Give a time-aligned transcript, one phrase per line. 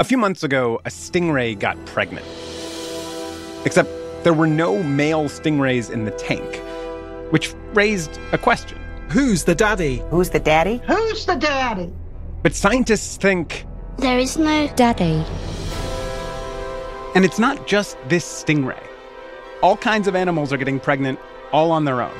[0.00, 2.24] A few months ago, a stingray got pregnant.
[3.66, 3.90] Except
[4.24, 6.62] there were no male stingrays in the tank,
[7.30, 8.78] which raised a question.
[9.10, 10.02] Who's the daddy?
[10.08, 10.80] Who's the daddy?
[10.86, 11.92] Who's the daddy?
[12.42, 13.66] But scientists think.
[13.98, 15.22] There is no daddy.
[17.14, 18.82] And it's not just this stingray.
[19.62, 21.18] All kinds of animals are getting pregnant
[21.52, 22.16] all on their own.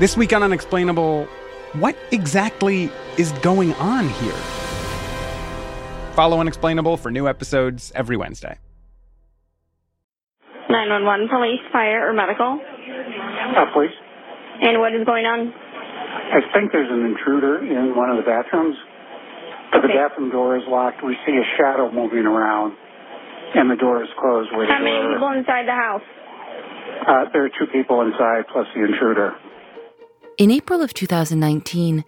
[0.00, 1.24] This week on Unexplainable,
[1.72, 4.55] what exactly is going on here?
[6.16, 8.56] Follow Unexplainable for new episodes every Wednesday.
[10.72, 12.56] 911, police, fire, or medical?
[12.56, 13.92] Uh, police.
[14.64, 15.52] And what is going on?
[15.52, 18.76] I think there's an intruder in one of the bathrooms.
[19.70, 19.92] But Okay.
[19.92, 21.04] The bathroom door is locked.
[21.04, 22.72] We see a shadow moving around,
[23.54, 24.48] and the door is closed.
[24.56, 26.06] Where How many people inside the house?
[27.06, 29.36] Uh, there are two people inside, plus the intruder.
[30.38, 32.04] In April of 2019,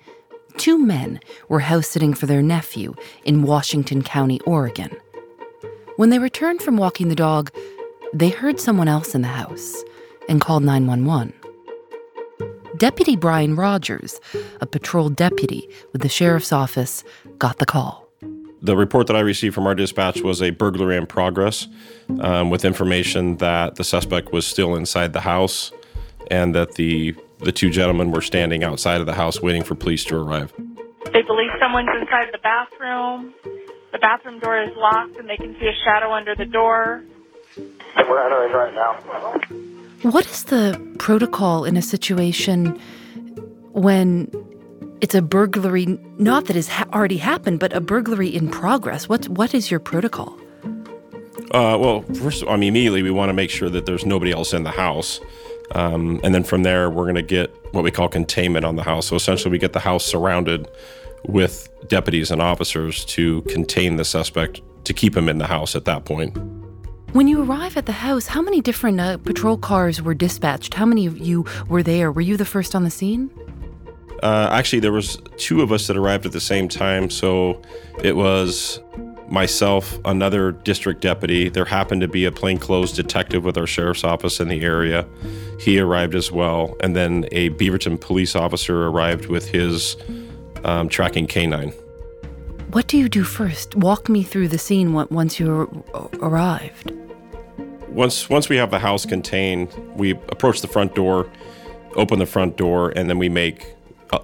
[0.59, 4.95] two men were house sitting for their nephew in Washington County, Oregon.
[5.97, 7.51] When they returned from walking the dog,
[8.12, 9.83] they heard someone else in the house
[10.29, 11.33] and called 911.
[12.77, 14.20] Deputy Brian Rogers,
[14.61, 17.03] a patrol deputy with the sheriff's office,
[17.39, 18.09] got the call.
[18.61, 21.69] The report that I received from our dispatch was a burglary in progress
[22.20, 25.73] um, with information that the suspect was still inside the house
[26.30, 30.04] and that the, the two gentlemen were standing outside of the house waiting for police
[30.06, 30.52] to arrive.
[31.12, 33.34] They believe someone's inside the bathroom.
[33.92, 37.02] The bathroom door is locked and they can see a shadow under the door.
[37.96, 40.10] We're entering right now.
[40.10, 42.78] What is the protocol in a situation
[43.72, 44.30] when
[45.00, 45.86] it's a burglary,
[46.18, 49.08] not that has ha- already happened, but a burglary in progress?
[49.08, 50.38] What, what is your protocol?
[51.50, 54.52] Uh, well, first, I mean, immediately we want to make sure that there's nobody else
[54.52, 55.20] in the house.
[55.73, 58.83] Um, and then from there, we're going to get what we call containment on the
[58.83, 59.06] house.
[59.06, 60.68] So essentially, we get the house surrounded
[61.27, 65.84] with deputies and officers to contain the suspect to keep him in the house at
[65.84, 66.36] that point.
[67.12, 70.74] When you arrive at the house, how many different uh, patrol cars were dispatched?
[70.74, 72.12] How many of you were there?
[72.12, 73.30] Were you the first on the scene?
[74.23, 77.08] Uh, actually, there was two of us that arrived at the same time.
[77.08, 77.62] So
[78.02, 78.80] it was
[79.30, 81.48] myself, another district deputy.
[81.48, 85.06] There happened to be a plainclothes detective with our sheriff's office in the area.
[85.61, 89.96] He arrived as well, and then a Beaverton police officer arrived with his
[90.64, 91.72] um, tracking canine.
[92.70, 93.74] What do you do first?
[93.77, 96.92] Walk me through the scene once you ar- arrived.
[97.88, 101.30] Once once we have the house contained, we approach the front door,
[101.94, 103.74] open the front door, and then we make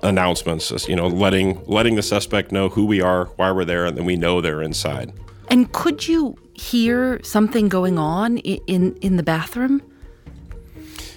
[0.02, 0.88] announcements.
[0.88, 4.04] You know, letting letting the suspect know who we are, why we're there, and then
[4.04, 5.12] we know they're inside.
[5.48, 9.82] And could you hear something going on in, in the bathroom?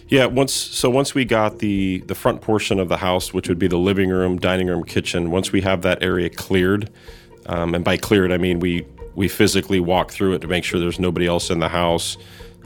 [0.10, 3.60] Yeah, once so once we got the the front portion of the house, which would
[3.60, 5.32] be the living room, dining room, kitchen.
[5.32, 6.90] Once we have that area cleared,
[7.46, 8.86] um, and by cleared I mean we
[9.16, 12.18] we physically walk through it to make sure there's nobody else in the house.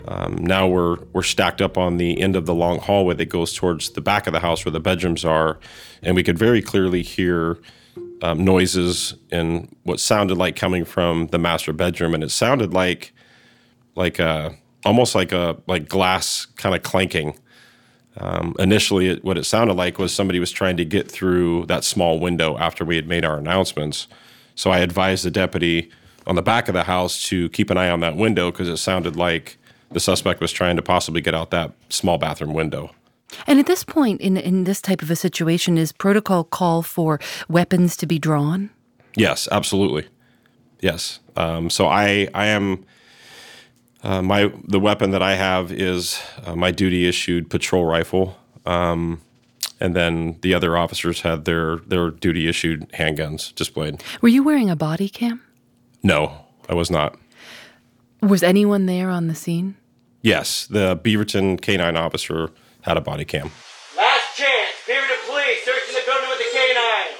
[0.07, 3.53] Um, now we're we're stacked up on the end of the long hallway that goes
[3.53, 5.59] towards the back of the house where the bedrooms are,
[6.01, 7.59] and we could very clearly hear
[8.21, 13.13] um, noises and what sounded like coming from the master bedroom, and it sounded like
[13.95, 17.37] like a almost like a like glass kind of clanking.
[18.17, 21.83] Um, initially, it, what it sounded like was somebody was trying to get through that
[21.83, 24.07] small window after we had made our announcements.
[24.55, 25.89] So I advised the deputy
[26.27, 28.77] on the back of the house to keep an eye on that window because it
[28.77, 29.57] sounded like
[29.91, 32.91] the suspect was trying to possibly get out that small bathroom window.
[33.47, 37.19] And at this point in, in this type of a situation, is protocol call for
[37.47, 38.69] weapons to be drawn?
[39.15, 40.07] Yes, absolutely.
[40.81, 41.19] Yes.
[41.35, 42.85] Um, so I I am
[44.03, 49.21] uh, my the weapon that I have is uh, my duty issued patrol rifle, um,
[49.79, 54.03] and then the other officers had their their duty issued handguns displayed.
[54.21, 55.41] Were you wearing a body cam?
[56.03, 57.17] No, I was not.
[58.21, 59.75] Was anyone there on the scene?
[60.21, 62.51] Yes, the Beaverton canine officer
[62.81, 63.51] had a body cam.
[63.97, 64.75] Last chance.
[64.87, 67.15] Beaverton police searching the building with the canine.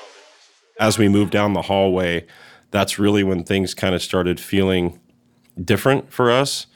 [0.80, 2.26] As we moved down the hallway,
[2.72, 5.00] that's really when things kind of started feeling
[5.64, 6.68] different for us.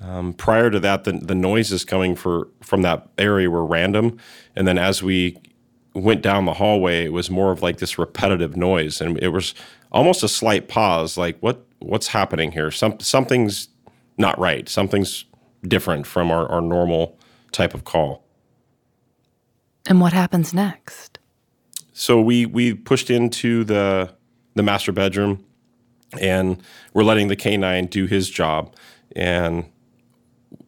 [0.00, 4.18] Um, prior to that, the, the noises coming for from that area were random,
[4.54, 5.38] and then as we
[5.94, 9.54] went down the hallway, it was more of like this repetitive noise, and it was
[9.92, 12.70] almost a slight pause, like what what's happening here?
[12.70, 13.68] Some something's
[14.18, 14.68] not right.
[14.68, 15.24] Something's
[15.68, 17.18] different from our, our normal
[17.52, 18.24] type of call.
[19.86, 21.18] And what happens next?
[21.92, 24.12] So we we pushed into the
[24.54, 25.44] the master bedroom,
[26.20, 26.62] and
[26.92, 28.74] we're letting the canine do his job,
[29.14, 29.66] and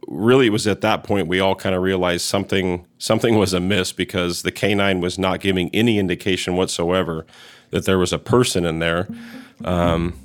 [0.06, 3.92] really it was at that point we all kind of realized something something was amiss
[3.92, 7.26] because the canine was not giving any indication whatsoever
[7.70, 9.08] that there was a person in there
[9.64, 10.16] um,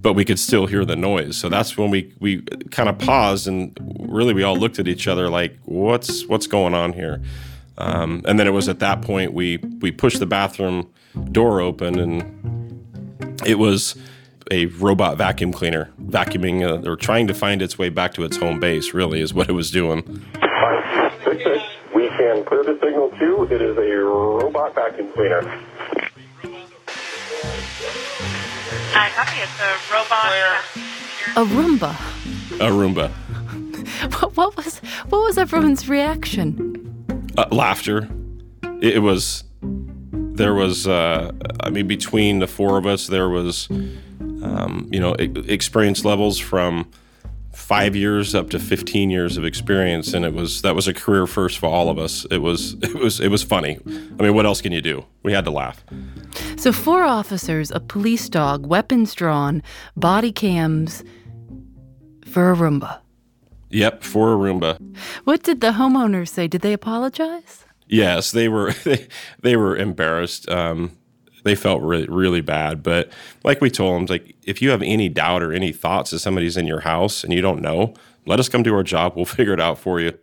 [0.00, 3.46] but we could still hear the noise so that's when we we kind of paused
[3.46, 7.20] and really we all looked at each other like what's what's going on here
[7.78, 10.90] um, and then it was at that point we we pushed the bathroom
[11.32, 12.78] door open and
[13.46, 13.96] it was
[14.50, 18.36] a robot vacuum cleaner vacuuming uh, or trying to find its way back to its
[18.36, 18.94] home base.
[18.94, 20.02] Really, is what it was doing.
[20.40, 21.62] Five six six.
[21.94, 23.48] We can clear the signal too.
[23.50, 25.40] It is a robot vacuum cleaner.
[28.94, 29.40] I copy.
[29.40, 30.28] It's a robot.
[31.36, 31.94] A Roomba.
[32.60, 33.10] A Roomba.
[34.20, 37.34] What, what was what was everyone's reaction?
[37.36, 38.08] Uh, laughter.
[38.82, 39.44] It, it was.
[39.62, 40.86] There was.
[40.86, 43.68] Uh, I mean, between the four of us, there was
[44.42, 46.88] um, you know, experience levels from
[47.58, 51.26] five years up to 15 years of experience and it was that was a career
[51.26, 52.24] first for all of us.
[52.30, 53.78] It was it was it was funny.
[53.86, 55.04] I mean what else can you do?
[55.24, 55.84] We had to laugh.
[56.56, 59.62] So four officers a police dog weapons drawn
[59.96, 61.04] body cams
[62.24, 63.00] for a roomba.
[63.70, 64.78] Yep for a roomba.
[65.24, 66.46] What did the homeowners say?
[66.48, 67.66] Did they apologize?
[67.88, 69.08] Yes they were they,
[69.42, 70.48] they were embarrassed.
[70.48, 70.97] Um,
[71.44, 72.82] they felt really really bad.
[72.82, 73.10] But
[73.44, 76.56] like we told them, like if you have any doubt or any thoughts that somebody's
[76.56, 77.94] in your house and you don't know,
[78.26, 79.14] let us come do our job.
[79.16, 80.18] We'll figure it out for you.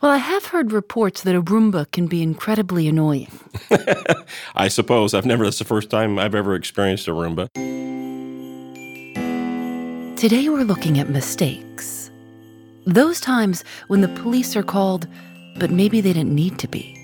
[0.00, 3.30] Well, I have heard reports that a Roomba can be incredibly annoying.
[4.56, 5.14] I suppose.
[5.14, 7.48] I've never, that's the first time I've ever experienced a Roomba.
[10.18, 12.10] Today we're looking at mistakes.
[12.86, 15.06] Those times when the police are called,
[15.58, 16.97] but maybe they didn't need to be.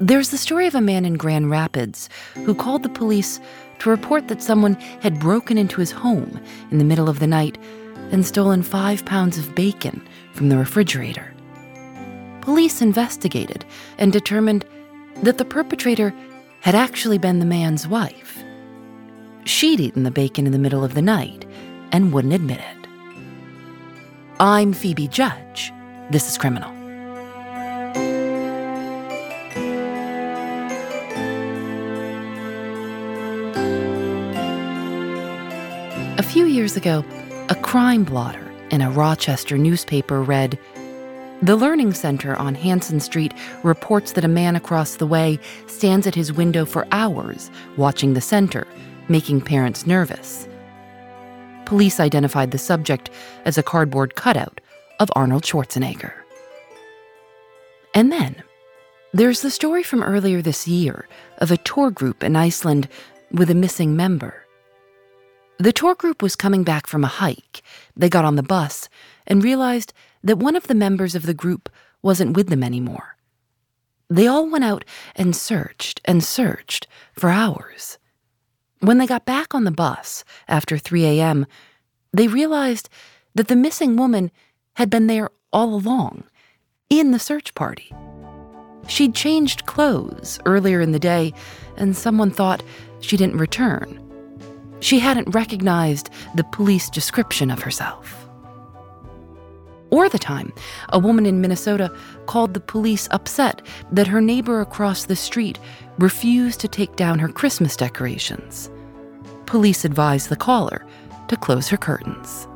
[0.00, 3.40] There's the story of a man in Grand Rapids who called the police
[3.80, 6.40] to report that someone had broken into his home
[6.70, 7.58] in the middle of the night
[8.12, 11.34] and stolen five pounds of bacon from the refrigerator.
[12.42, 13.64] Police investigated
[13.98, 14.64] and determined
[15.22, 16.14] that the perpetrator
[16.60, 18.42] had actually been the man's wife.
[19.46, 21.44] She'd eaten the bacon in the middle of the night
[21.90, 22.86] and wouldn't admit it.
[24.38, 25.72] I'm Phoebe Judge.
[26.10, 26.77] This is Criminal.
[36.18, 37.04] A few years ago,
[37.48, 40.58] a crime blotter in a Rochester newspaper read
[41.42, 43.32] The Learning Center on Hanson Street
[43.62, 45.38] reports that a man across the way
[45.68, 48.66] stands at his window for hours watching the center,
[49.08, 50.48] making parents nervous.
[51.66, 53.10] Police identified the subject
[53.44, 54.60] as a cardboard cutout
[54.98, 56.14] of Arnold Schwarzenegger.
[57.94, 58.42] And then,
[59.12, 61.06] there's the story from earlier this year
[61.36, 62.88] of a tour group in Iceland
[63.30, 64.47] with a missing member.
[65.60, 67.62] The tour group was coming back from a hike.
[67.96, 68.88] They got on the bus
[69.26, 69.92] and realized
[70.22, 71.68] that one of the members of the group
[72.00, 73.16] wasn't with them anymore.
[74.08, 74.84] They all went out
[75.16, 77.98] and searched and searched for hours.
[78.78, 81.44] When they got back on the bus after 3 a.m.,
[82.12, 82.88] they realized
[83.34, 84.30] that the missing woman
[84.74, 86.22] had been there all along,
[86.88, 87.92] in the search party.
[88.86, 91.34] She'd changed clothes earlier in the day,
[91.76, 92.62] and someone thought
[93.00, 94.07] she didn't return.
[94.80, 98.28] She hadn't recognized the police description of herself.
[99.90, 100.52] Or the time
[100.90, 101.92] a woman in Minnesota
[102.26, 105.58] called the police upset that her neighbor across the street
[105.98, 108.70] refused to take down her Christmas decorations.
[109.46, 110.84] Police advised the caller
[111.28, 112.46] to close her curtains.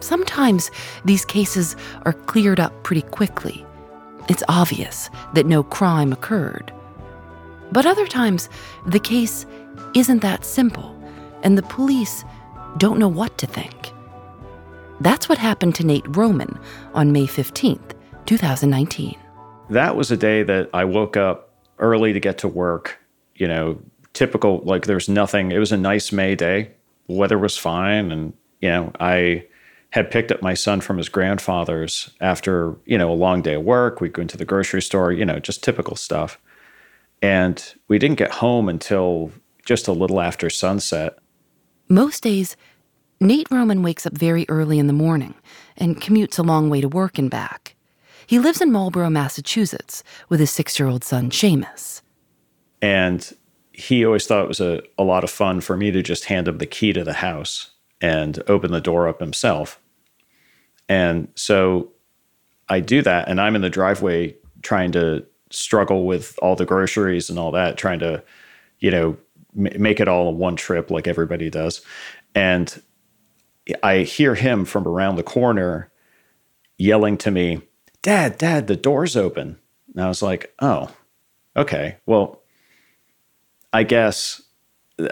[0.00, 0.70] Sometimes
[1.04, 3.64] these cases are cleared up pretty quickly.
[4.28, 6.72] It's obvious that no crime occurred.
[7.72, 8.48] But other times,
[8.86, 9.46] the case
[9.94, 10.94] isn't that simple,
[11.42, 12.24] and the police
[12.78, 13.92] don't know what to think.
[15.00, 16.58] That's what happened to Nate Roman
[16.94, 17.92] on May 15th,
[18.26, 19.16] 2019.
[19.70, 22.98] That was a day that I woke up early to get to work.
[23.34, 23.78] You know,
[24.14, 25.52] typical, like there's nothing.
[25.52, 26.70] It was a nice May day.
[27.08, 28.10] Weather was fine.
[28.10, 29.46] And, you know, I
[29.90, 33.62] had picked up my son from his grandfather's after, you know, a long day of
[33.62, 34.00] work.
[34.00, 36.38] We'd go into the grocery store, you know, just typical stuff.
[37.20, 39.32] And we didn't get home until
[39.66, 41.18] just a little after sunset.
[41.88, 42.56] Most days,
[43.20, 45.34] Nate Roman wakes up very early in the morning
[45.76, 47.74] and commutes a long way to work and back.
[48.26, 52.00] He lives in Marlborough, Massachusetts, with his six year old son, Seamus.
[52.82, 53.36] And
[53.72, 56.48] he always thought it was a, a lot of fun for me to just hand
[56.48, 57.70] him the key to the house
[58.00, 59.80] and open the door up himself.
[60.88, 61.92] And so
[62.68, 67.30] I do that, and I'm in the driveway trying to struggle with all the groceries
[67.30, 68.22] and all that, trying to,
[68.80, 69.16] you know,
[69.56, 71.82] make it all in one trip like everybody does.
[72.34, 72.82] And
[73.82, 75.90] I hear him from around the corner
[76.78, 77.62] yelling to me,
[78.02, 79.58] Dad, Dad, the door's open.
[79.94, 80.94] And I was like, oh,
[81.56, 81.96] okay.
[82.06, 82.42] Well,
[83.72, 84.42] I guess,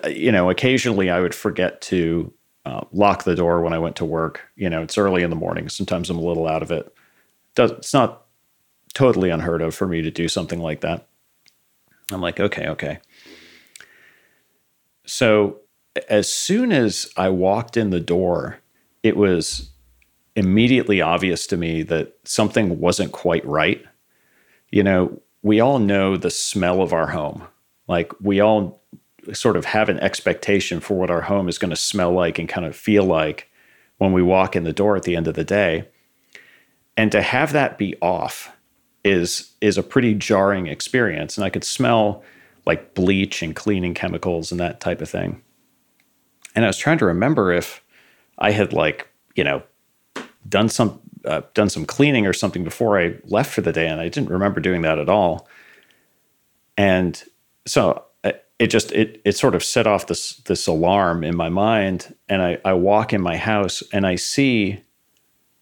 [0.09, 2.33] you know, occasionally I would forget to
[2.65, 4.43] uh, lock the door when I went to work.
[4.57, 5.69] You know, it's early in the morning.
[5.69, 6.95] Sometimes I'm a little out of it.
[7.57, 8.25] It's not
[8.95, 11.07] totally unheard of for me to do something like that.
[12.13, 13.01] I'm like, okay, okay.
[15.07, 15.61] So
[16.09, 18.59] as soon as I walked in the door,
[19.03, 19.71] it was
[20.37, 23.85] immediately obvious to me that something wasn't quite right.
[24.71, 27.47] You know, we all know the smell of our home.
[27.87, 28.83] Like we all
[29.33, 32.49] sort of have an expectation for what our home is going to smell like and
[32.49, 33.49] kind of feel like
[33.99, 35.89] when we walk in the door at the end of the day.
[36.97, 38.51] And to have that be off
[39.05, 42.23] is is a pretty jarring experience and I could smell
[42.67, 45.43] like bleach and cleaning chemicals and that type of thing.
[46.55, 47.83] And I was trying to remember if
[48.39, 49.63] I had like, you know,
[50.49, 54.01] done some uh, done some cleaning or something before I left for the day, and
[54.01, 55.49] I didn't remember doing that at all.
[56.77, 57.23] And
[57.67, 61.49] so uh, it just it it sort of set off this this alarm in my
[61.49, 64.83] mind, and I I walk in my house and I see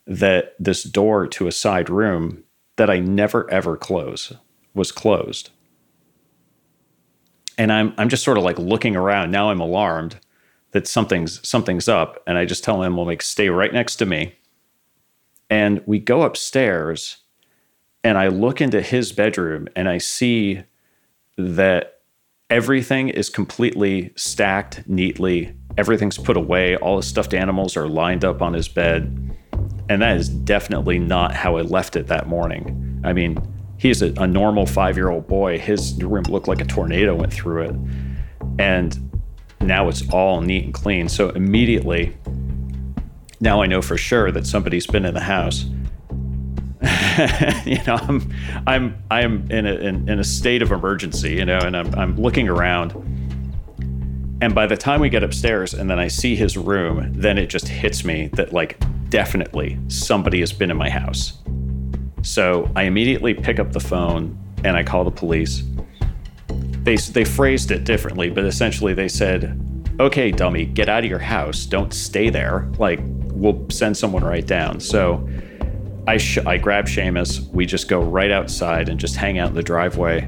[0.07, 2.43] that this door to a side room
[2.77, 4.33] that I never ever close
[4.75, 5.51] was closed.
[7.59, 9.31] And I'm I'm just sort of like looking around.
[9.31, 10.19] Now I'm alarmed
[10.73, 14.07] that something's something's up, and I just tell him, "Well, like stay right next to
[14.07, 14.35] me."
[15.51, 17.19] And we go upstairs
[18.03, 20.63] and I look into his bedroom and I see
[21.37, 22.01] that
[22.51, 25.55] everything is completely stacked neatly.
[25.77, 26.77] Everything's put away.
[26.77, 29.37] All the stuffed animals are lined up on his bed.
[29.89, 33.01] And that is definitely not how I left it that morning.
[33.05, 33.39] I mean,
[33.83, 35.59] he's a, a normal five year old boy.
[35.59, 37.75] His room looked like a tornado went through it.
[38.61, 39.21] And
[39.61, 41.09] now it's all neat and clean.
[41.09, 42.17] So immediately,
[43.41, 45.65] now I know for sure that somebody's been in the house.
[47.67, 48.33] you know, I'm
[48.69, 52.17] I'm I'm in a in, in, a state of emergency, you know, and I'm I'm
[52.17, 52.93] looking around.
[54.41, 57.47] And by the time we get upstairs and then I see his room, then it
[57.47, 61.39] just hits me that like definitely somebody has been in my house.
[62.23, 65.63] So I immediately pick up the phone and I call the police.
[66.85, 69.59] They they phrased it differently, but essentially they said,
[70.01, 71.67] "Okay, dummy, get out of your house.
[71.67, 72.69] Don't stay there.
[72.79, 73.01] Like
[73.33, 74.81] we'll send someone right down.
[74.81, 75.29] So
[76.07, 77.49] I, sh- I grab Seamus.
[77.49, 80.23] We just go right outside and just hang out in the driveway.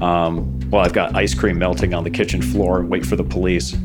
[0.00, 3.24] Um, while I've got ice cream melting on the kitchen floor and wait for the
[3.24, 3.76] police.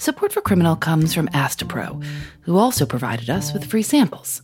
[0.00, 2.04] Support for Criminal comes from Astepro,
[2.42, 4.42] who also provided us with free samples.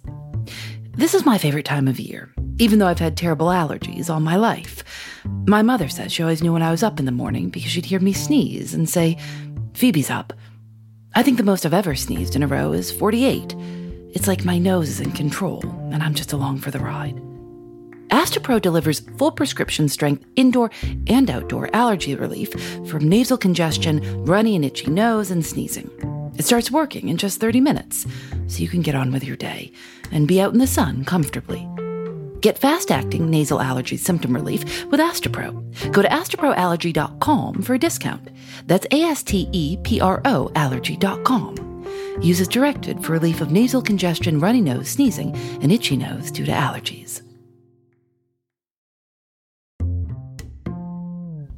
[0.97, 4.35] This is my favorite time of year, even though I've had terrible allergies all my
[4.35, 4.83] life.
[5.47, 7.87] My mother says she always knew when I was up in the morning because she'd
[7.87, 9.17] hear me sneeze and say,
[9.75, 10.33] Phoebe's up.
[11.15, 13.55] I think the most I've ever sneezed in a row is 48.
[14.11, 17.21] It's like my nose is in control, and I'm just along for the ride.
[18.15, 20.71] Astepro delivers full prescription strength indoor
[21.09, 22.53] and outdoor allergy relief
[22.89, 25.91] from nasal congestion, runny and itchy nose, and sneezing.
[26.39, 28.07] It starts working in just 30 minutes,
[28.47, 29.73] so you can get on with your day
[30.13, 31.69] and be out in the sun comfortably.
[32.41, 35.51] Get fast acting nasal allergy symptom relief with Astepro.
[35.91, 38.29] Go to asteproallergy.com for a discount.
[38.69, 41.85] That's A S T E P R O allergy.com.
[42.23, 46.45] Use as directed for relief of nasal congestion, runny nose, sneezing, and itchy nose due
[46.45, 47.23] to allergies.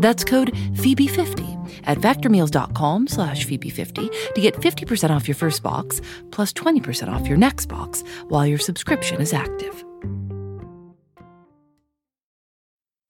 [0.00, 6.00] That's code Phoebe50 at factormeals.com slash Phoebe50 to get 50% off your first box,
[6.30, 9.84] plus 20% off your next box while your subscription is active.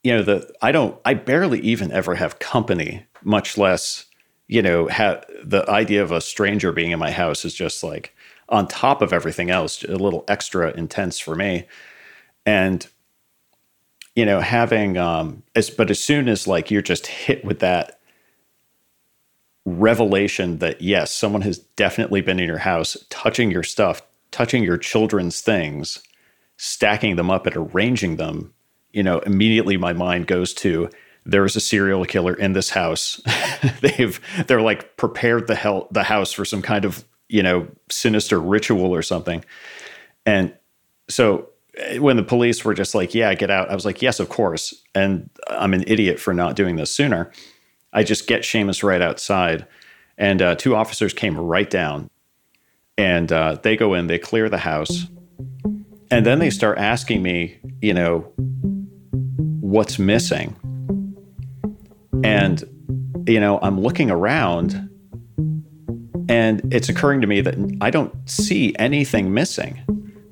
[0.02, 4.04] You know, the I don't I barely even ever have company, much less,
[4.46, 8.14] you know, the idea of a stranger being in my house is just like
[8.48, 11.66] on top of everything else, a little extra intense for me.
[12.44, 12.86] And
[14.16, 18.00] you know, having um as but as soon as like you're just hit with that
[19.64, 24.78] revelation that yes, someone has definitely been in your house, touching your stuff, touching your
[24.78, 26.02] children's things,
[26.56, 28.54] stacking them up and arranging them,
[28.92, 30.88] you know, immediately my mind goes to
[31.26, 33.20] there is a serial killer in this house.
[33.80, 38.40] They've they're like prepared the hell the house for some kind of, you know, sinister
[38.40, 39.44] ritual or something.
[40.24, 40.54] And
[41.08, 41.48] so
[41.98, 44.74] when the police were just like, "Yeah, get out," I was like, "Yes, of course."
[44.94, 47.30] And I'm an idiot for not doing this sooner.
[47.92, 49.66] I just get Seamus right outside,
[50.18, 52.10] and uh, two officers came right down,
[52.96, 55.06] and uh, they go in, they clear the house,
[56.10, 58.20] and then they start asking me, you know,
[59.60, 60.56] what's missing,
[62.24, 62.64] and
[63.26, 64.88] you know, I'm looking around,
[66.28, 69.82] and it's occurring to me that I don't see anything missing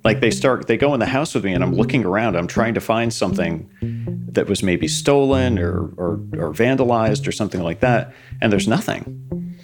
[0.04, 2.36] like they start they go in the house with me and i'm looking around.
[2.36, 3.68] I'm trying to find something
[4.32, 9.58] that was maybe stolen or, or or vandalized or something like that and there's nothing.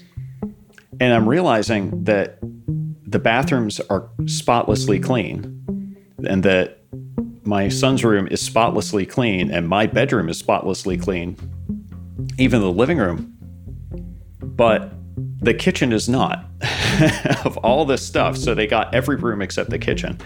[1.01, 2.39] And i'm realizing that
[3.07, 6.79] the bathrooms are spotlessly clean and that
[7.45, 11.37] my son's room is spotlessly clean and my bedroom is spotlessly clean
[12.39, 13.37] even the living room.
[14.43, 14.93] But
[15.43, 16.45] the kitchen is not
[17.45, 18.37] of all this stuff.
[18.37, 20.19] So they got every room except the kitchen,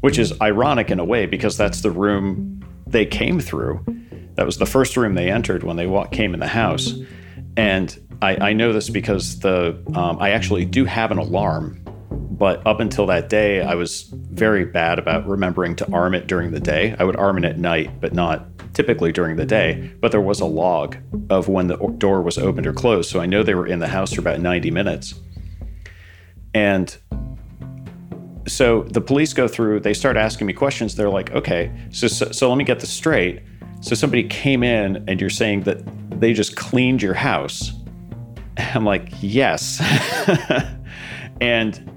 [0.00, 3.84] which is ironic in a way because that's the room they came through.
[4.34, 6.94] That was the first room they entered when they came in the house.
[7.56, 11.82] And I, I know this because the um, I actually do have an alarm,
[12.40, 16.52] but up until that day, I was very bad about remembering to arm it during
[16.52, 16.96] the day.
[16.98, 20.40] I would arm it at night, but not typically during the day, but there was
[20.40, 20.96] a log
[21.28, 23.10] of when the door was opened or closed.
[23.10, 25.20] So I know they were in the house for about 90 minutes.
[26.54, 26.96] And
[28.48, 30.96] so the police go through, they start asking me questions.
[30.96, 33.42] They're like, okay, so, so, so let me get this straight.
[33.82, 35.82] So somebody came in and you're saying that
[36.18, 37.72] they just cleaned your house.
[38.56, 39.78] I'm like, yes.
[41.42, 41.89] and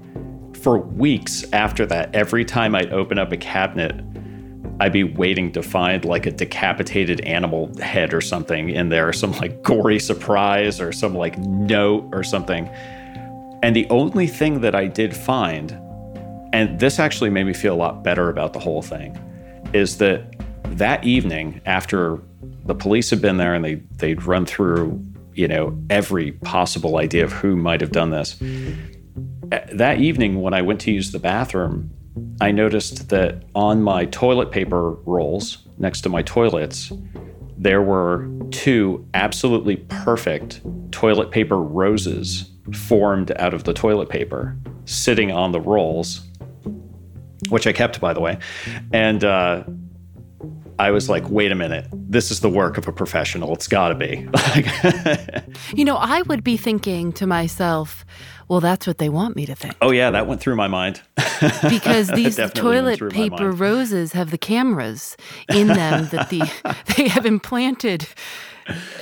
[0.64, 3.94] for weeks after that, every time I'd open up a cabinet,
[4.80, 9.32] I'd be waiting to find like a decapitated animal head or something in there, some
[9.32, 12.66] like gory surprise or some like note or something.
[13.62, 15.70] And the only thing that I did find,
[16.54, 19.18] and this actually made me feel a lot better about the whole thing,
[19.74, 20.34] is that
[20.78, 22.22] that evening after
[22.64, 24.98] the police had been there and they they'd run through,
[25.34, 28.42] you know, every possible idea of who might have done this.
[29.72, 31.90] That evening when I went to use the bathroom,
[32.40, 36.92] I noticed that on my toilet paper rolls next to my toilets,
[37.56, 45.30] there were two absolutely perfect toilet paper roses formed out of the toilet paper sitting
[45.30, 46.26] on the rolls,
[47.48, 48.38] which I kept, by the way.
[48.92, 49.64] And uh,
[50.78, 53.54] I was like, wait a minute, this is the work of a professional.
[53.54, 54.28] It's got to be.
[55.76, 58.04] you know, I would be thinking to myself,
[58.48, 59.74] well, that's what they want me to think.
[59.80, 61.00] Oh, yeah, that went through my mind.
[61.68, 65.16] because these toilet paper roses have the cameras
[65.48, 66.50] in them that the
[66.96, 68.06] they have implanted.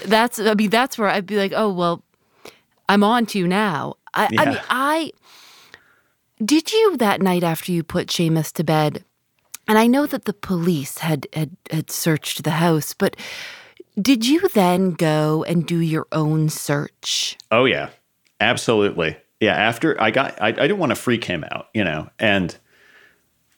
[0.04, 2.02] That's, I mean, that's where I'd be like, oh, well,
[2.88, 3.94] I'm on to you now.
[4.14, 4.42] I, yeah.
[4.42, 5.12] I mean, I.
[6.44, 9.04] Did you that night after you put Seamus to bed?
[9.68, 13.16] And I know that the police had, had, had searched the house, but
[14.00, 17.38] did you then go and do your own search?
[17.52, 17.90] Oh, yeah,
[18.40, 22.08] absolutely yeah, after I got, I, I didn't want to freak him out, you know,
[22.20, 22.56] and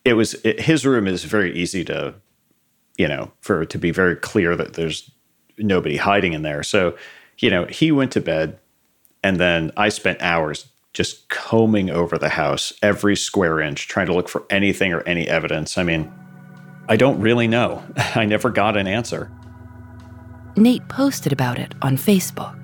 [0.02, 2.14] it was it, his room is very easy to,
[2.96, 5.10] you know, for to be very clear that there's
[5.58, 6.62] nobody hiding in there.
[6.62, 6.96] So,
[7.36, 8.58] you know, he went to bed,
[9.22, 14.14] and then I spent hours just combing over the house, every square inch, trying to
[14.14, 15.76] look for anything or any evidence.
[15.76, 16.10] I mean,
[16.88, 17.84] I don't really know.
[18.14, 19.30] I never got an answer.
[20.56, 22.63] Nate posted about it on Facebook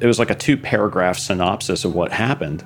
[0.00, 2.64] it was like a two paragraph synopsis of what happened.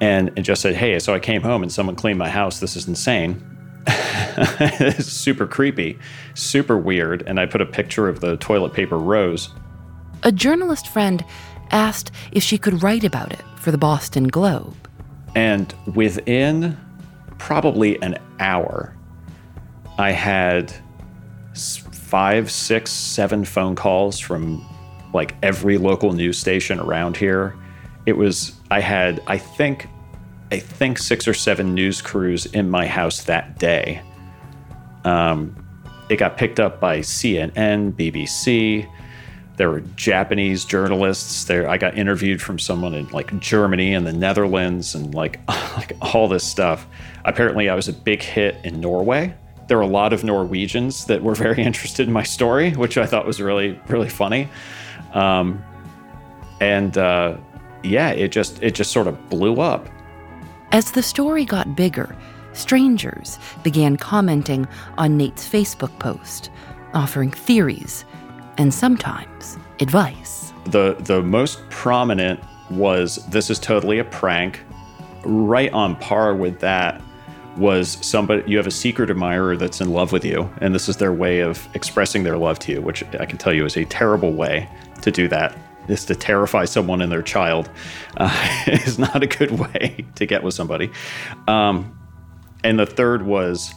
[0.00, 2.60] and, and just said, Hey, so I came home and someone cleaned my house.
[2.60, 3.42] This is insane.
[3.86, 5.98] it's super creepy,
[6.34, 7.22] super weird.
[7.26, 9.50] And I put a picture of the toilet paper rose.
[10.22, 11.24] A journalist friend
[11.70, 14.74] asked if she could write about it for the Boston Globe.
[15.34, 16.78] And within
[17.38, 18.94] probably an hour,
[19.98, 20.72] I had
[21.54, 24.64] five, six, seven phone calls from
[25.14, 27.56] like every local news station around here.
[28.04, 29.88] It was, I had, I think,
[30.52, 34.02] I think six or seven news crews in my house that day.
[35.04, 35.64] Um,
[36.08, 38.90] it got picked up by CNN, BBC.
[39.56, 41.44] There were Japanese journalists.
[41.44, 45.96] There, I got interviewed from someone in like Germany and the Netherlands, and like like
[46.00, 46.86] all this stuff.
[47.24, 49.34] Apparently, I was a big hit in Norway.
[49.68, 53.06] There were a lot of Norwegians that were very interested in my story, which I
[53.06, 54.48] thought was really really funny.
[55.14, 55.64] Um,
[56.60, 57.36] and uh,
[57.82, 59.88] yeah, it just it just sort of blew up.
[60.72, 62.16] As the story got bigger,
[62.52, 64.66] strangers began commenting
[64.98, 66.50] on Nate's Facebook post,
[66.92, 68.04] offering theories
[68.58, 70.52] and sometimes advice.
[70.66, 74.60] The the most prominent was this is totally a prank.
[75.24, 77.00] Right on par with that
[77.56, 80.96] was somebody you have a secret admirer that's in love with you and this is
[80.96, 83.84] their way of expressing their love to you which i can tell you is a
[83.84, 84.68] terrible way
[85.02, 85.56] to do that
[85.88, 87.70] is to terrify someone and their child
[88.16, 90.90] uh, is not a good way to get with somebody
[91.46, 91.98] um,
[92.64, 93.74] and the third was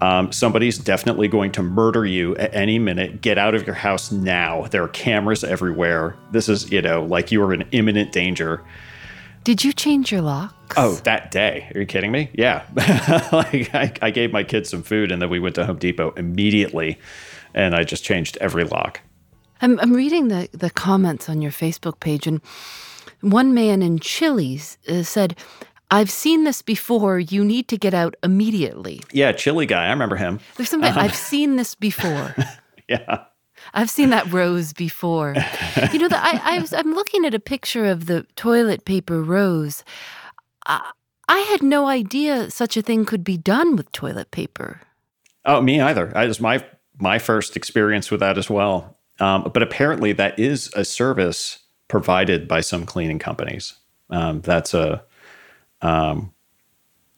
[0.00, 3.20] um, somebody's definitely going to murder you at any minute.
[3.20, 4.66] Get out of your house now.
[4.70, 6.16] There are cameras everywhere.
[6.30, 8.64] This is, you know, like you are in imminent danger.
[9.44, 10.74] Did you change your locks?
[10.76, 11.70] Oh, that day.
[11.74, 12.30] Are you kidding me?
[12.34, 12.64] Yeah.
[13.32, 16.12] like I, I gave my kids some food and then we went to Home Depot
[16.16, 16.98] immediately
[17.54, 19.00] and I just changed every lock.
[19.62, 22.40] I'm, I'm reading the, the comments on your Facebook page, and
[23.20, 25.36] one man in Chile uh, said,
[25.90, 27.18] I've seen this before.
[27.18, 29.02] You need to get out immediately.
[29.12, 29.86] Yeah, Chile guy.
[29.86, 30.40] I remember him.
[30.56, 32.34] There's something, I've seen this before.
[32.88, 33.24] yeah.
[33.74, 35.34] I've seen that rose before.
[35.92, 39.22] you know, the, I, I was, I'm looking at a picture of the toilet paper
[39.22, 39.84] rose.
[40.66, 40.90] I,
[41.28, 44.80] I had no idea such a thing could be done with toilet paper.
[45.44, 46.12] Oh, me either.
[46.16, 46.64] I was my
[46.98, 48.96] my first experience with that as well.
[49.20, 53.74] Um, but apparently, that is a service provided by some cleaning companies.
[54.10, 55.04] Um, that's a
[55.82, 56.32] um,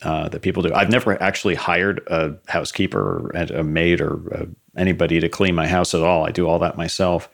[0.03, 0.73] uh, that people do.
[0.75, 5.67] I've never actually hired a housekeeper or a maid or uh, anybody to clean my
[5.67, 6.27] house at all.
[6.27, 7.29] I do all that myself.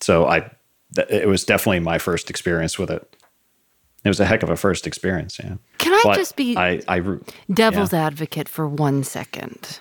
[0.00, 0.50] So I,
[0.94, 3.16] th- it was definitely my first experience with it.
[4.04, 5.38] It was a heck of a first experience.
[5.38, 5.56] Yeah.
[5.78, 7.02] Can I But just be I, I,
[7.52, 9.80] devil's advocate for one second?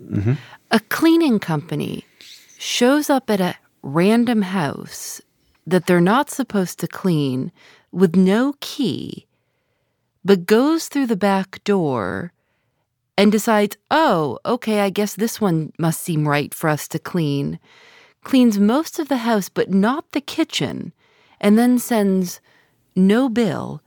[0.00, 0.34] mm-hmm.
[0.70, 2.04] A cleaning company
[2.58, 5.20] shows up at a random house
[5.66, 7.50] that they're not supposed to clean
[7.90, 9.26] with no key,
[10.24, 12.32] but goes through the back door
[13.18, 17.58] and decides, oh, okay, I guess this one must seem right for us to clean.
[18.24, 20.92] Cleans most of the house, but not the kitchen,
[21.40, 22.40] and then sends
[22.94, 23.80] no bill.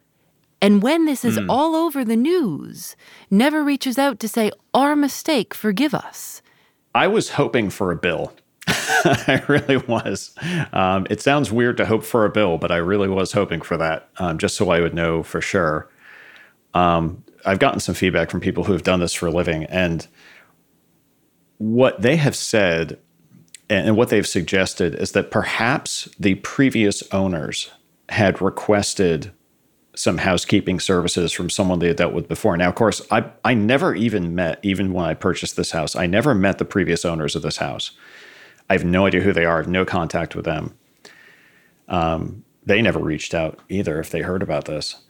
[0.61, 1.49] And when this is Hmm.
[1.49, 2.95] all over the news,
[3.29, 6.41] never reaches out to say, our mistake, forgive us.
[6.95, 8.33] I was hoping for a bill.
[8.67, 10.33] I really was.
[10.73, 13.77] Um, it sounds weird to hope for a bill, but I really was hoping for
[13.77, 15.89] that, um, just so I would know for sure.
[16.73, 20.07] Um, I've gotten some feedback from people who have done this for a living, and
[21.57, 22.99] what they have said
[23.69, 27.69] and what they've suggested is that perhaps the previous owners
[28.09, 29.31] had requested
[29.95, 32.55] some housekeeping services from someone they had dealt with before.
[32.57, 36.07] Now, of course, I I never even met, even when I purchased this house, I
[36.07, 37.91] never met the previous owners of this house.
[38.69, 39.55] I have no idea who they are.
[39.55, 40.77] I have no contact with them.
[41.87, 45.01] Um, they never reached out either if they heard about this,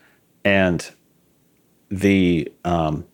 [0.43, 0.89] and
[1.89, 3.05] the um,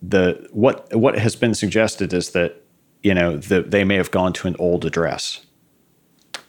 [0.00, 2.62] the what what has been suggested is that
[3.02, 5.44] you know that they may have gone to an old address.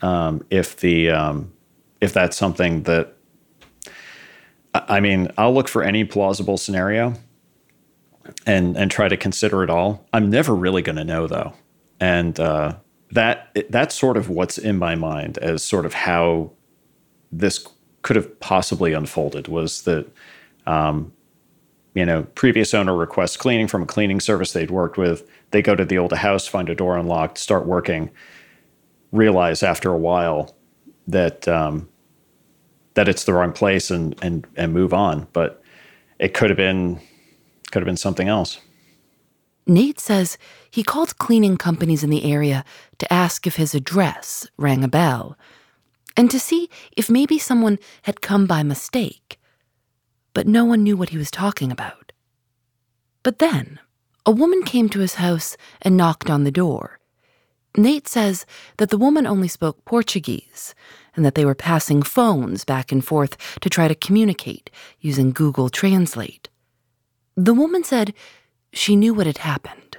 [0.01, 1.53] Um, if the um,
[2.01, 3.15] if that's something that
[4.73, 7.13] I I mean, I'll look for any plausible scenario
[8.45, 10.05] and and try to consider it all.
[10.13, 11.53] I'm never really going to know though,
[11.99, 12.75] and uh,
[13.11, 16.51] that that's sort of what's in my mind as sort of how
[17.31, 17.65] this
[18.01, 20.05] could have possibly unfolded was that
[20.67, 21.13] um,
[21.93, 25.27] you know previous owner requests cleaning from a cleaning service they'd worked with.
[25.51, 28.09] They go to the old house, find a door unlocked, start working,
[29.11, 30.55] realize after a while
[31.07, 31.89] that um,
[32.95, 35.27] that it's the wrong place and and and move on.
[35.33, 35.61] But
[36.19, 36.99] it could have been
[37.71, 38.59] could have been something else.
[39.65, 40.37] Nate says
[40.69, 42.65] he called cleaning companies in the area
[42.97, 45.37] to ask if his address rang a bell
[46.17, 49.39] and to see if maybe someone had come by mistake.
[50.33, 52.11] But no one knew what he was talking about.
[53.23, 53.79] But then,
[54.25, 56.99] a woman came to his house and knocked on the door.
[57.75, 58.45] Nate says
[58.77, 60.75] that the woman only spoke Portuguese
[61.15, 64.69] and that they were passing phones back and forth to try to communicate
[64.99, 66.49] using Google Translate.
[67.35, 68.13] The woman said
[68.71, 69.97] she knew what had happened.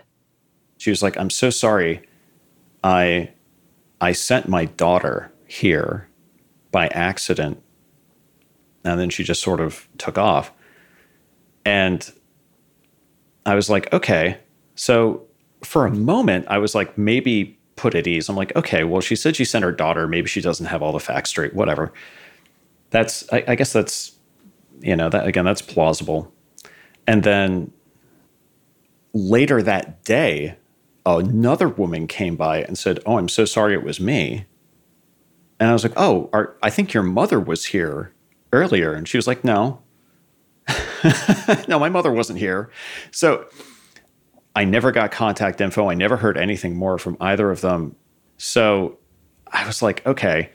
[0.78, 2.02] She was like, "I'm so sorry.
[2.82, 3.30] I
[4.00, 6.08] I sent my daughter here
[6.70, 7.62] by accident."
[8.84, 10.52] And then she just sort of took off.
[11.64, 12.10] And
[13.46, 14.38] I was like, "Okay."
[14.74, 15.26] So
[15.64, 18.28] for a moment, I was like, maybe put at ease.
[18.28, 20.06] I'm like, okay, well, she said she sent her daughter.
[20.06, 21.54] Maybe she doesn't have all the facts straight.
[21.54, 21.92] Whatever.
[22.90, 24.12] That's, I, I guess that's,
[24.80, 26.32] you know, that again, that's plausible.
[27.06, 27.72] And then
[29.12, 30.56] later that day,
[31.04, 34.46] another woman came by and said, "Oh, I'm so sorry, it was me."
[35.60, 38.13] And I was like, "Oh, our, I think your mother was here
[38.54, 39.82] earlier." And she was like, "No,
[41.68, 42.70] no, my mother wasn't here."
[43.10, 43.46] So
[44.56, 45.90] I never got contact info.
[45.90, 47.96] I never heard anything more from either of them.
[48.38, 48.98] So
[49.48, 50.50] I was like, okay,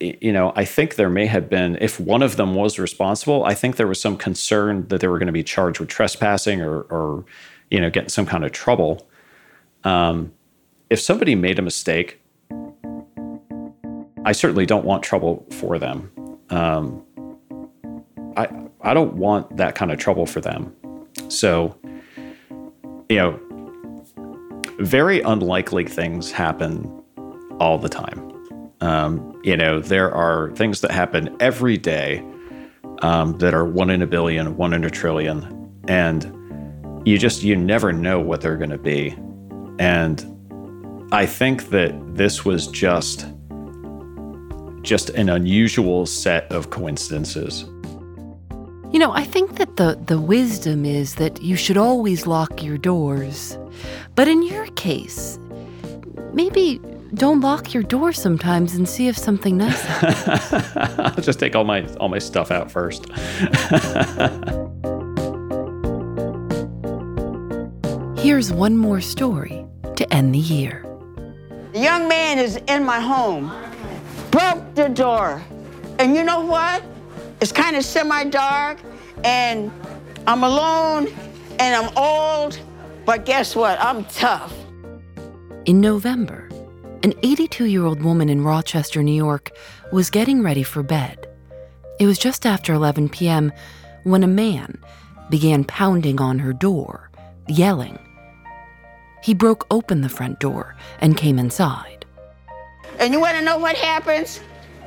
[0.00, 3.54] you know, I think there may have been, if one of them was responsible, I
[3.54, 6.82] think there was some concern that they were going to be charged with trespassing or,
[6.82, 7.24] or
[7.70, 9.06] you know, getting some kind of trouble.
[9.84, 10.32] Um,
[10.90, 12.20] if somebody made a mistake,
[14.24, 16.10] I certainly don't want trouble for them.
[16.50, 17.05] Um,
[18.36, 18.48] I
[18.82, 20.74] I don't want that kind of trouble for them.
[21.28, 21.76] So
[23.08, 23.40] you know,
[24.78, 27.02] very unlikely things happen
[27.60, 28.22] all the time.
[28.80, 32.22] Um, you know, there are things that happen every day
[33.02, 36.32] um, that are one in a billion, one in a trillion, and
[37.06, 39.16] you just you never know what they're going to be.
[39.78, 43.26] And I think that this was just
[44.82, 47.64] just an unusual set of coincidences.
[48.92, 52.78] You know, I think that the, the wisdom is that you should always lock your
[52.78, 53.58] doors.
[54.14, 55.38] But in your case,
[56.32, 56.80] maybe
[57.14, 60.98] don't lock your door sometimes and see if something nice happens.
[60.98, 63.06] I'll just take all my all my stuff out first.
[68.18, 69.64] Here's one more story
[69.96, 70.84] to end the year.
[71.72, 73.52] The young man is in my home,
[74.30, 75.42] broke the door.
[75.98, 76.82] And you know what?
[77.40, 78.78] It's kind of semi-dark,
[79.22, 79.70] and
[80.26, 81.08] I'm alone,
[81.58, 82.58] and I'm old,
[83.04, 83.78] but guess what?
[83.80, 84.54] I'm tough.
[85.66, 86.48] In November,
[87.02, 89.52] an 82 year old woman in Rochester, New York,
[89.92, 91.28] was getting ready for bed.
[92.00, 93.52] It was just after 11 p.m.
[94.04, 94.78] when a man
[95.28, 97.10] began pounding on her door,
[97.48, 97.98] yelling.
[99.22, 102.06] He broke open the front door and came inside.
[102.98, 104.40] And you want to know what happens?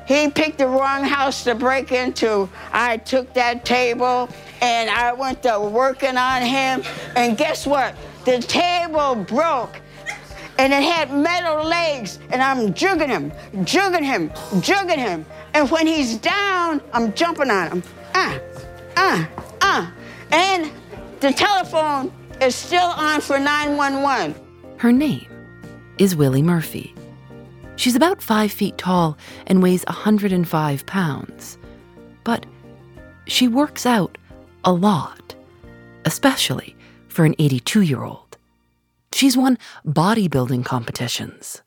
[0.09, 2.49] He picked the wrong house to break into.
[2.73, 4.27] I took that table
[4.59, 6.81] and I went to working on him.
[7.15, 7.95] And guess what?
[8.25, 9.79] The table broke
[10.57, 12.17] and it had metal legs.
[12.31, 13.31] And I'm jugging him,
[13.63, 15.27] jugging him, jugging him.
[15.53, 17.83] And when he's down, I'm jumping on him.
[18.15, 18.39] Ah,
[18.97, 19.29] ah,
[19.61, 19.93] ah.
[20.31, 20.71] And
[21.19, 24.33] the telephone is still on for 911.
[24.77, 25.27] Her name
[25.99, 26.95] is Willie Murphy.
[27.79, 31.57] She's about five feet tall and weighs 105 pounds.
[32.25, 32.45] But
[33.25, 34.17] she works out
[34.65, 35.33] a lot,
[36.03, 36.75] especially
[37.07, 38.35] for an 82 year old.
[39.13, 41.61] She's won bodybuilding competitions.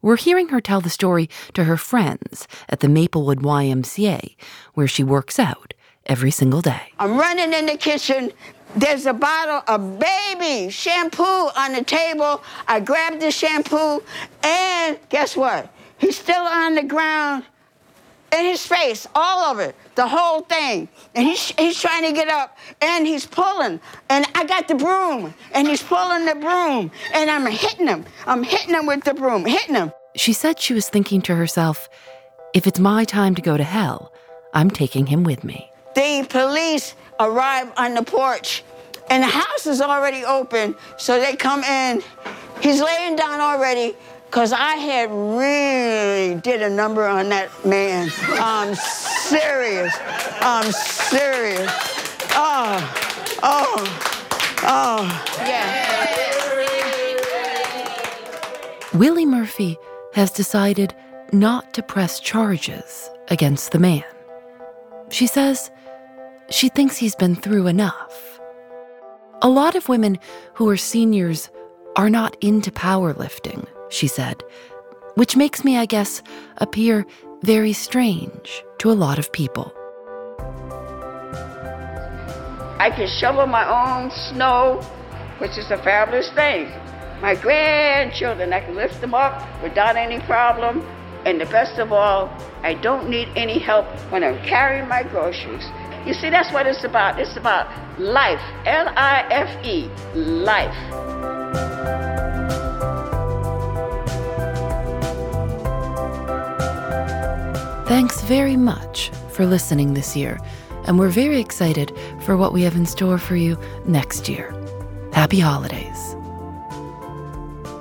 [0.00, 4.34] We're hearing her tell the story to her friends at the Maplewood YMCA,
[4.72, 5.74] where she works out
[6.06, 6.94] every single day.
[6.98, 8.32] I'm running in the kitchen
[8.76, 12.42] there's a bottle of baby shampoo on the table.
[12.66, 14.02] I grabbed the shampoo,
[14.42, 15.72] and guess what?
[15.98, 17.44] He's still on the ground
[18.32, 20.88] in his face, all of it, the whole thing.
[21.14, 23.80] And he's, he's trying to get up, and he's pulling.
[24.10, 28.04] And I got the broom, and he's pulling the broom, and I'm hitting him.
[28.26, 29.92] I'm hitting him with the broom, hitting him.
[30.14, 31.88] She said she was thinking to herself,
[32.54, 34.12] if it's my time to go to hell,
[34.54, 35.70] I'm taking him with me.
[35.94, 38.62] The police arrive on the porch,
[39.10, 42.02] and the house is already open, so they come in.
[42.60, 48.10] He's laying down already, because I had really did a number on that man.
[48.32, 49.94] I'm serious.
[50.40, 51.70] I'm serious.
[52.32, 55.96] Oh, oh, oh, yeah.
[58.94, 59.76] Willie Murphy
[60.14, 60.94] has decided
[61.32, 64.04] not to press charges against the man.
[65.10, 65.70] She says
[66.50, 68.40] she thinks he's been through enough.
[69.42, 70.18] A lot of women
[70.54, 71.50] who are seniors
[71.96, 74.42] are not into powerlifting, she said,
[75.14, 76.22] which makes me, I guess,
[76.58, 77.06] appear
[77.42, 79.72] very strange to a lot of people.
[82.80, 84.80] I can shovel my own snow,
[85.38, 86.70] which is a fabulous thing.
[87.20, 90.86] My grandchildren, I can lift them up without any problem.
[91.26, 92.30] And the best of all,
[92.62, 95.66] I don't need any help when I'm carrying my groceries.
[96.08, 97.20] You see, that's what it's about.
[97.20, 97.68] It's about
[98.00, 98.40] life.
[98.64, 99.90] L I F E.
[100.14, 100.74] Life.
[107.86, 110.38] Thanks very much for listening this year,
[110.86, 111.94] and we're very excited
[112.24, 114.54] for what we have in store for you next year.
[115.12, 116.17] Happy holidays.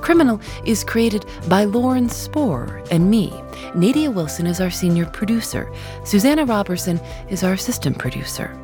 [0.07, 3.29] Criminal is created by Lauren Spohr and me.
[3.75, 5.69] Nadia Wilson is our senior producer.
[6.05, 8.57] Susanna Robertson is our assistant producer.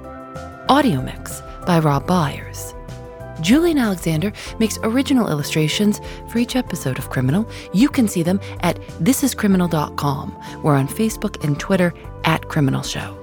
[0.69, 2.73] Audio mix by Rob Byers.
[3.41, 7.45] Julienne Alexander makes original illustrations for each episode of Criminal.
[7.73, 10.61] You can see them at thisiscriminal.com.
[10.63, 13.22] We're on Facebook and Twitter at Criminal Show.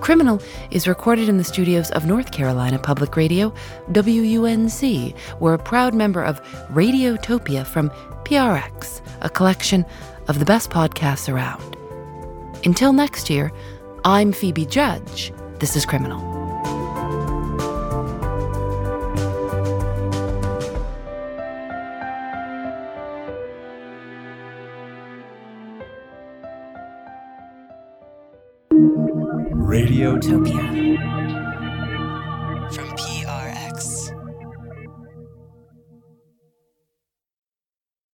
[0.00, 3.52] Criminal is recorded in the studios of North Carolina Public Radio,
[3.92, 5.14] WUNC.
[5.40, 6.40] We're a proud member of
[6.72, 7.90] Radiotopia from
[8.24, 9.84] PRX, a collection
[10.28, 11.76] of the best podcasts around.
[12.64, 13.52] Until next year,
[14.04, 15.32] I'm Phoebe Judge.
[15.58, 16.39] This is Criminal.
[29.70, 31.29] Radiotopia.